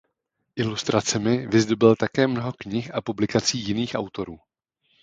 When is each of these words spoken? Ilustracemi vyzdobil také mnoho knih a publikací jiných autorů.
Ilustracemi 0.55 1.45
vyzdobil 1.47 1.95
také 1.95 2.27
mnoho 2.27 2.53
knih 2.53 2.93
a 2.95 3.01
publikací 3.01 3.59
jiných 3.59 3.95
autorů. 3.95 4.39